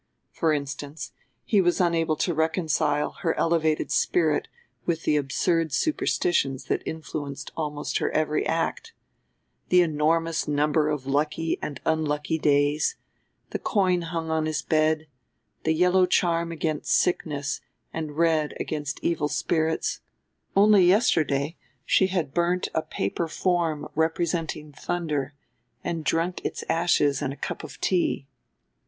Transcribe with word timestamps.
For 0.31 0.51
instance: 0.51 1.11
he 1.45 1.61
was 1.61 1.79
unable 1.79 2.15
to 2.15 2.33
reconcile 2.33 3.11
her 3.21 3.35
elevated 3.35 3.91
spirit 3.91 4.47
with 4.83 5.03
the 5.03 5.15
"absurd 5.15 5.71
superstitions" 5.71 6.63
that 6.69 6.81
influenced 6.87 7.51
almost 7.55 7.99
her 7.99 8.09
every 8.09 8.43
act 8.47 8.93
the 9.69 9.83
enormous 9.83 10.47
number 10.47 10.89
of 10.89 11.05
lucky 11.05 11.59
and 11.61 11.79
unlucky 11.85 12.39
days, 12.39 12.95
the 13.51 13.59
coin 13.59 14.01
hung 14.01 14.31
on 14.31 14.47
his 14.47 14.63
bed, 14.63 15.05
the 15.65 15.71
yellow 15.73 16.07
charm 16.07 16.51
against 16.51 16.95
sickness 16.95 17.61
and 17.93 18.17
red 18.17 18.55
against 18.59 18.99
evil 19.03 19.27
spirits; 19.27 19.99
only 20.55 20.83
yesterday 20.83 21.55
she 21.85 22.07
had 22.07 22.33
burnt 22.33 22.69
a 22.73 22.81
paper 22.81 23.27
form 23.27 23.87
representing 23.93 24.71
thunder 24.71 25.35
and 25.83 26.03
drunk 26.03 26.43
its 26.43 26.63
ashes 26.67 27.21
in 27.21 27.31
a 27.31 27.37
cup 27.37 27.63
of 27.63 27.79
tea. 27.79 28.25